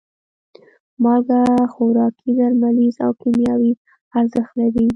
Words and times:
مالګه 1.03 1.41
خوراکي، 1.73 2.29
درملیز 2.37 2.95
او 3.05 3.11
کیمیاوي 3.21 3.71
ارزښت 4.19 4.51
لري. 4.59 4.85